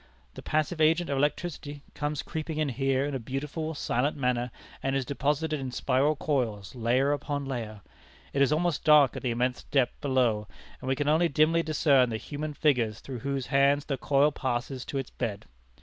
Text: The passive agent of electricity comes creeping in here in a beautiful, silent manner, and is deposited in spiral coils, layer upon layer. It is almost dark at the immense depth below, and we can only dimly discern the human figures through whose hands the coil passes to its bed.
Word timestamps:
The 0.33 0.41
passive 0.41 0.81
agent 0.81 1.11
of 1.11 1.17
electricity 1.19 1.83
comes 1.93 2.23
creeping 2.23 2.57
in 2.57 2.69
here 2.69 3.05
in 3.05 3.13
a 3.13 3.19
beautiful, 3.19 3.75
silent 3.75 4.17
manner, 4.17 4.49
and 4.81 4.95
is 4.95 5.05
deposited 5.05 5.59
in 5.59 5.69
spiral 5.71 6.15
coils, 6.15 6.73
layer 6.73 7.11
upon 7.11 7.45
layer. 7.45 7.81
It 8.33 8.41
is 8.41 8.51
almost 8.51 8.83
dark 8.83 9.15
at 9.15 9.21
the 9.21 9.29
immense 9.29 9.61
depth 9.61 10.01
below, 10.01 10.47
and 10.81 10.87
we 10.87 10.95
can 10.95 11.07
only 11.07 11.29
dimly 11.29 11.61
discern 11.61 12.09
the 12.09 12.17
human 12.17 12.55
figures 12.55 12.99
through 12.99 13.19
whose 13.19 13.45
hands 13.53 13.85
the 13.85 13.95
coil 13.95 14.31
passes 14.31 14.85
to 14.85 14.97
its 14.97 15.11
bed. 15.11 15.45